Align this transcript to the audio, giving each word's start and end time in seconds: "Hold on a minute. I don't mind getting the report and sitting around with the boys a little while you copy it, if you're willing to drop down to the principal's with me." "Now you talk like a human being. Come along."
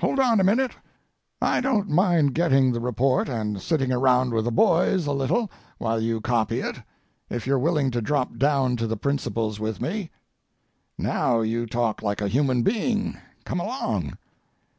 "Hold 0.00 0.20
on 0.20 0.38
a 0.38 0.44
minute. 0.44 0.72
I 1.40 1.62
don't 1.62 1.88
mind 1.88 2.34
getting 2.34 2.72
the 2.72 2.78
report 2.82 3.26
and 3.30 3.58
sitting 3.62 3.90
around 3.90 4.34
with 4.34 4.44
the 4.44 4.50
boys 4.52 5.06
a 5.06 5.12
little 5.14 5.50
while 5.78 5.98
you 5.98 6.20
copy 6.20 6.60
it, 6.60 6.82
if 7.30 7.46
you're 7.46 7.58
willing 7.58 7.90
to 7.92 8.02
drop 8.02 8.36
down 8.36 8.76
to 8.76 8.86
the 8.86 8.98
principal's 8.98 9.58
with 9.58 9.80
me." 9.80 10.10
"Now 10.98 11.40
you 11.40 11.64
talk 11.64 12.02
like 12.02 12.20
a 12.20 12.28
human 12.28 12.62
being. 12.62 13.16
Come 13.46 13.60
along." 13.60 14.18